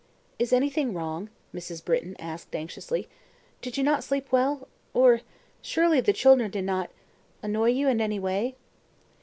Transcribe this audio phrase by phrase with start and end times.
[0.39, 1.85] "Is anything wrong?" Mrs.
[1.85, 3.07] Britton asked anxiously.
[3.61, 5.21] "Did you not sleep well or
[5.61, 6.89] surely the children did not
[7.43, 8.55] annoy you in any way?"